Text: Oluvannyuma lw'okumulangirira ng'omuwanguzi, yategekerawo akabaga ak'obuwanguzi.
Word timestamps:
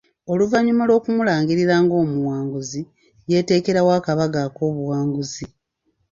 Oluvannyuma 0.31 0.83
lw'okumulangirira 0.89 1.75
ng'omuwanguzi, 1.83 2.81
yategekerawo 3.33 3.89
akabaga 3.99 4.39
ak'obuwanguzi. 4.47 5.45